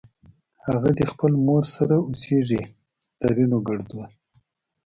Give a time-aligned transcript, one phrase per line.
[0.71, 2.49] اغه دې خپلې مور سره اوسېږ؛
[3.21, 4.09] ترينو ګړدود